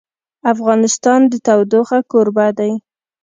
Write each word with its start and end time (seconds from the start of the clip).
افغانستان 0.53 1.21
د 1.31 1.33
تودوخه 1.45 1.99
کوربه 2.11 2.47
دی. 2.57 2.73